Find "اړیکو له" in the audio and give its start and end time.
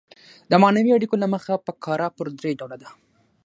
0.93-1.27